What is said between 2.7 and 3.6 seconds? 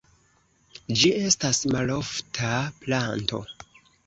planto.